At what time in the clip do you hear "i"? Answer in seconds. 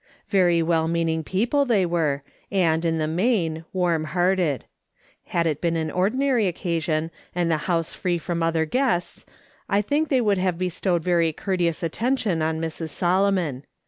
9.69-9.83